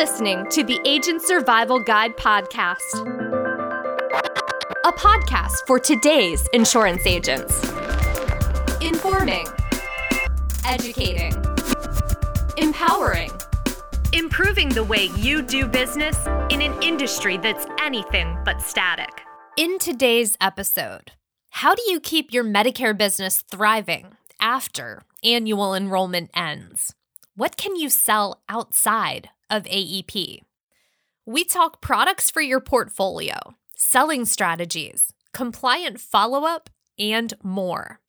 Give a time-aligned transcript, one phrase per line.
[0.00, 2.80] listening to the Agent Survival Guide podcast,
[4.86, 7.62] a podcast for today's insurance agents.
[8.80, 9.44] Informing,
[10.64, 11.34] educating,
[12.56, 13.30] empowering,
[14.14, 16.16] improving the way you do business
[16.48, 19.20] in an industry that's anything but static.
[19.58, 21.12] In today's episode,
[21.50, 26.94] how do you keep your Medicare business thriving after annual enrollment ends?
[27.36, 30.40] What can you sell outside of AEP?
[31.26, 33.36] We talk products for your portfolio,
[33.74, 38.00] selling strategies, compliant follow up, and more.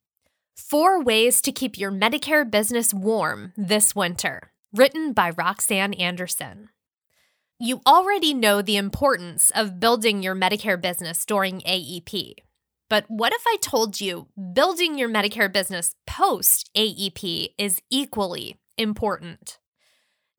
[0.54, 6.68] Four ways to keep your Medicare business warm this winter, written by Roxanne Anderson.
[7.58, 12.34] You already know the importance of building your Medicare business during AEP.
[12.88, 19.58] But what if I told you building your Medicare business post AEP is equally important.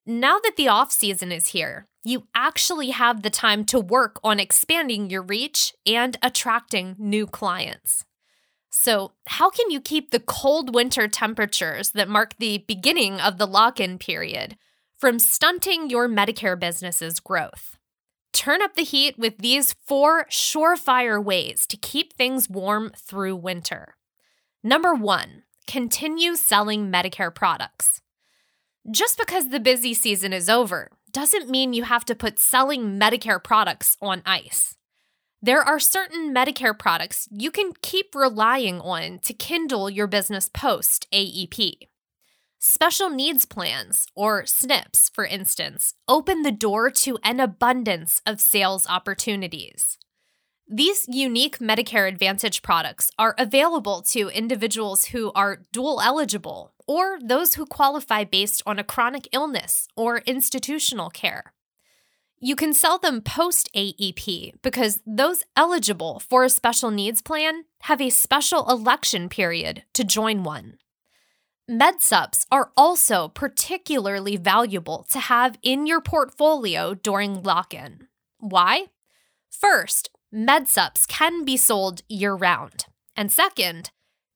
[0.05, 4.37] Now that the off season is here, you actually have the time to work on
[4.37, 8.03] expanding your reach and attracting new clients.
[8.69, 13.47] So, how can you keep the cold winter temperatures that mark the beginning of the
[13.47, 14.57] lock in period
[14.97, 17.77] from stunting your Medicare business's growth?
[18.33, 23.95] Turn up the heat with these four surefire ways to keep things warm through winter.
[24.63, 28.01] Number one, continue selling Medicare products.
[28.91, 33.41] Just because the busy season is over doesn't mean you have to put selling Medicare
[33.41, 34.75] products on ice.
[35.41, 41.07] There are certain Medicare products you can keep relying on to kindle your business post
[41.13, 41.75] AEP.
[42.59, 48.85] Special needs plans, or SNPs, for instance, open the door to an abundance of sales
[48.87, 49.97] opportunities.
[50.67, 57.55] These unique Medicare Advantage products are available to individuals who are dual eligible or those
[57.55, 61.53] who qualify based on a chronic illness or institutional care.
[62.39, 68.01] You can sell them post AEP because those eligible for a special needs plan have
[68.01, 70.77] a special election period to join one.
[71.69, 78.07] MedSups are also particularly valuable to have in your portfolio during lock in.
[78.39, 78.87] Why?
[79.49, 82.85] First, MedSups can be sold year round.
[83.15, 83.91] And second,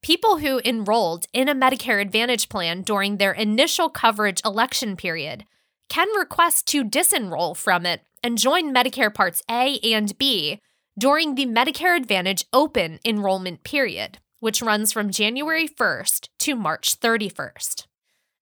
[0.07, 5.43] People who enrolled in a Medicare Advantage plan during their initial coverage election period
[5.89, 10.61] can request to disenroll from it and join Medicare Parts A and B
[10.97, 17.85] during the Medicare Advantage open enrollment period, which runs from January 1st to March 31st.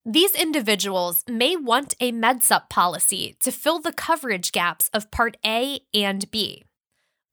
[0.06, 5.80] These individuals may want a MedSup policy to fill the coverage gaps of Part A
[5.94, 6.64] and B.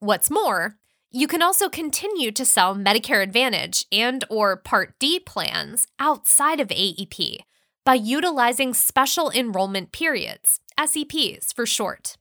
[0.02, 0.78] What's more,
[1.12, 6.70] you can also continue to sell Medicare Advantage and or Part D plans outside of
[6.70, 7.36] AEP
[7.84, 12.16] by utilizing special enrollment periods, SEPs for short.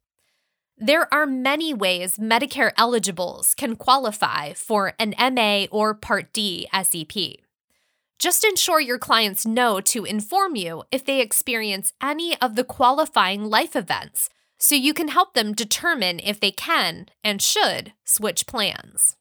[0.78, 7.42] There are many ways Medicare eligibles can qualify for an MA or Part D SEP.
[8.20, 13.46] Just ensure your clients know to inform you if they experience any of the qualifying
[13.46, 14.30] life events
[14.62, 19.18] so you can help them determine if they can and should switch plans.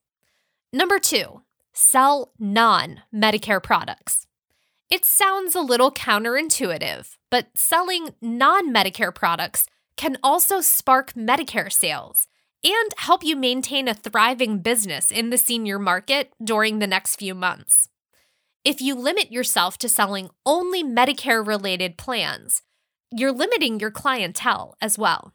[0.70, 1.40] Number two,
[1.72, 4.26] sell non Medicare products.
[4.90, 12.28] It sounds a little counterintuitive, but selling non Medicare products can also spark Medicare sales
[12.62, 17.34] and help you maintain a thriving business in the senior market during the next few
[17.34, 17.88] months.
[18.62, 22.60] If you limit yourself to selling only Medicare related plans,
[23.10, 25.32] you're limiting your clientele as well.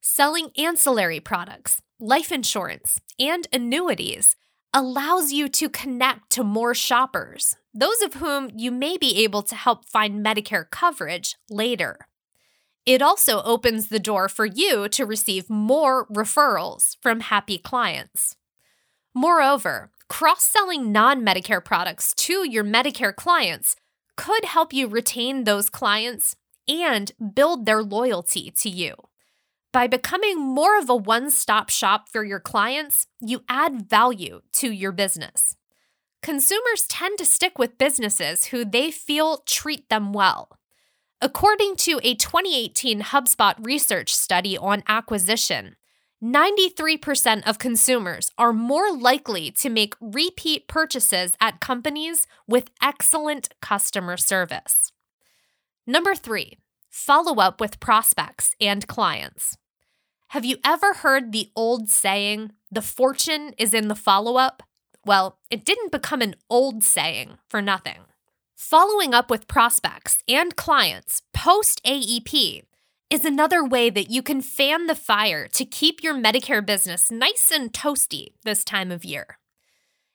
[0.00, 4.36] Selling ancillary products, life insurance, and annuities
[4.74, 9.54] allows you to connect to more shoppers, those of whom you may be able to
[9.54, 11.98] help find Medicare coverage later.
[12.84, 18.34] It also opens the door for you to receive more referrals from happy clients.
[19.14, 23.76] Moreover, cross selling non Medicare products to your Medicare clients
[24.16, 26.34] could help you retain those clients
[26.80, 28.94] and build their loyalty to you.
[29.72, 34.70] By becoming more of a one stop shop for your clients, you add value to
[34.70, 35.56] your business.
[36.22, 40.56] Consumers tend to stick with businesses who they feel treat them well.
[41.20, 45.76] According to a 2018 HubSpot research study on acquisition,
[46.22, 54.16] 93% of consumers are more likely to make repeat purchases at companies with excellent customer
[54.16, 54.92] service.
[55.86, 56.58] Number three,
[56.88, 59.56] follow up with prospects and clients.
[60.28, 64.62] Have you ever heard the old saying, the fortune is in the follow up?
[65.04, 68.02] Well, it didn't become an old saying for nothing.
[68.54, 72.62] Following up with prospects and clients post AEP
[73.10, 77.50] is another way that you can fan the fire to keep your Medicare business nice
[77.52, 79.38] and toasty this time of year.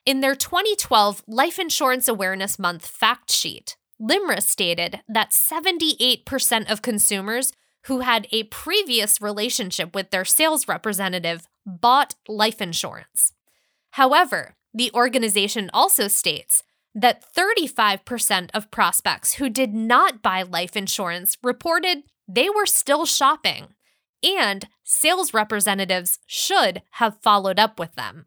[0.05, 7.51] In their 2012 Life Insurance Awareness Month fact sheet, LIMRA stated that 78% of consumers
[7.85, 13.33] who had a previous relationship with their sales representative bought life insurance.
[13.91, 16.63] However, the organization also states
[16.93, 23.67] that 35% of prospects who did not buy life insurance reported they were still shopping,
[24.21, 28.25] and sales representatives should have followed up with them.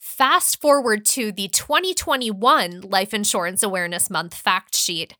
[0.00, 5.14] Fast forward to the 2021 Life Insurance Awareness Month fact sheet.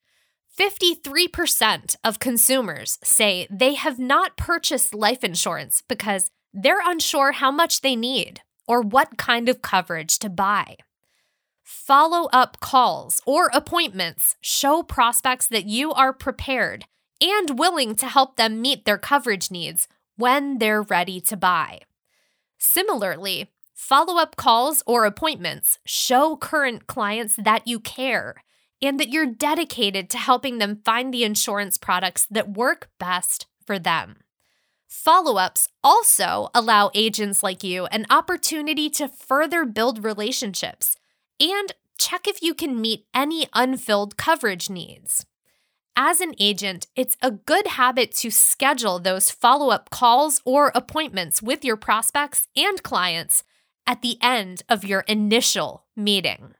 [0.58, 7.82] 53% of consumers say they have not purchased life insurance because they're unsure how much
[7.82, 10.78] they need or what kind of coverage to buy.
[11.62, 16.86] Follow up calls or appointments show prospects that you are prepared
[17.20, 21.80] and willing to help them meet their coverage needs when they're ready to buy.
[22.56, 23.50] Similarly,
[23.80, 28.36] follow up calls or appointments show current clients that you care
[28.82, 33.78] and that you're dedicated to helping them find the insurance products that work best for
[33.78, 34.18] them.
[34.86, 40.96] Follow ups also allow agents like you an opportunity to further build relationships
[41.40, 45.24] and check if you can meet any unfilled coverage needs.
[45.96, 51.42] As an agent, it's a good habit to schedule those follow up calls or appointments
[51.42, 53.42] with your prospects and clients
[53.90, 56.54] at the end of your initial meeting.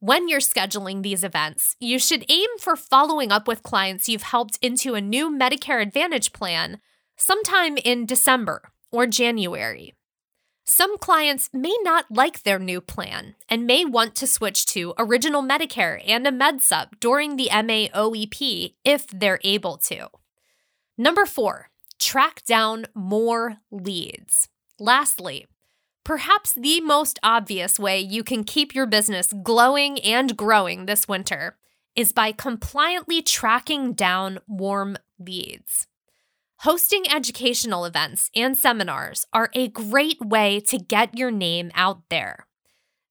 [0.00, 4.58] When you're scheduling these events, you should aim for following up with clients you've helped
[4.62, 6.80] into a new Medicare Advantage plan
[7.14, 9.94] sometime in December or January.
[10.64, 15.42] Some clients may not like their new plan and may want to switch to Original
[15.42, 20.08] Medicare and a MedSup during the MAOEP if they're able to.
[20.96, 24.48] Number four, track down more leads.
[24.78, 25.46] Lastly,
[26.04, 31.56] perhaps the most obvious way you can keep your business glowing and growing this winter
[31.94, 35.86] is by compliantly tracking down warm leads.
[36.60, 42.46] Hosting educational events and seminars are a great way to get your name out there.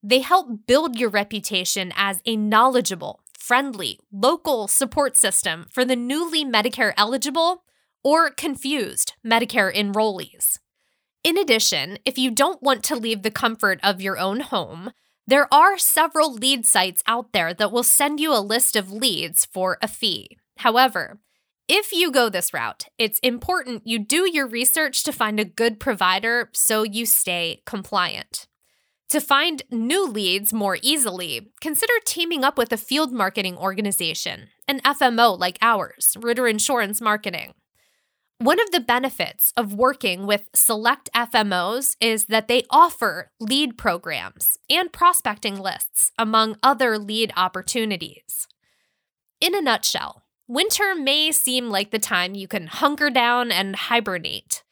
[0.01, 6.45] They help build your reputation as a knowledgeable, friendly, local support system for the newly
[6.45, 7.63] Medicare eligible
[8.03, 10.57] or confused Medicare enrollees.
[11.23, 14.91] In addition, if you don't want to leave the comfort of your own home,
[15.27, 19.45] there are several lead sites out there that will send you a list of leads
[19.45, 20.37] for a fee.
[20.57, 21.19] However,
[21.67, 25.79] if you go this route, it's important you do your research to find a good
[25.79, 28.47] provider so you stay compliant.
[29.09, 34.79] To find new leads more easily, consider teaming up with a field marketing organization, an
[34.81, 37.53] FMO like ours, Ritter Insurance Marketing.
[38.41, 44.57] One of the benefits of working with select FMOs is that they offer lead programs
[44.67, 48.47] and prospecting lists, among other lead opportunities.
[49.39, 54.63] In a nutshell, Winter may seem like the time you can hunker down and hibernate,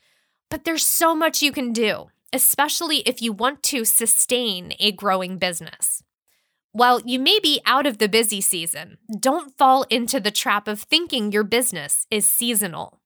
[0.50, 5.38] but there's so much you can do, especially if you want to sustain a growing
[5.38, 6.02] business.
[6.72, 10.82] While you may be out of the busy season, don't fall into the trap of
[10.82, 12.99] thinking your business is seasonal.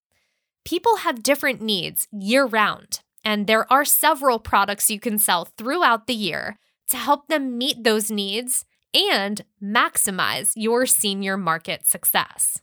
[0.65, 6.07] People have different needs year round, and there are several products you can sell throughout
[6.07, 6.57] the year
[6.89, 12.61] to help them meet those needs and maximize your senior market success.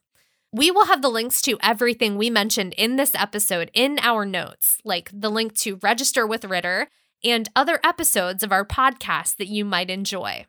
[0.52, 4.78] We will have the links to everything we mentioned in this episode in our notes,
[4.84, 6.88] like the link to register with Ritter
[7.22, 10.46] and other episodes of our podcast that you might enjoy.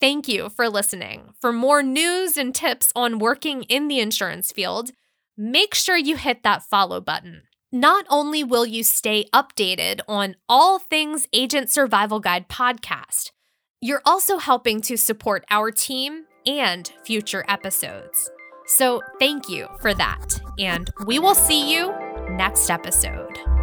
[0.00, 1.34] Thank you for listening.
[1.40, 4.92] For more news and tips on working in the insurance field,
[5.36, 7.42] make sure you hit that follow button.
[7.72, 13.32] Not only will you stay updated on all things Agent Survival Guide podcast,
[13.80, 18.30] you're also helping to support our team and future episodes.
[18.66, 20.40] So thank you for that.
[20.58, 21.92] And we will see you
[22.30, 23.55] next episode.